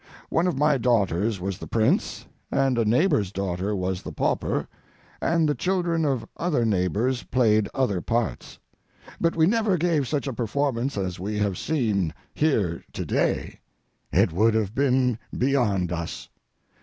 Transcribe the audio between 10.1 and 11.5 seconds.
a performance as we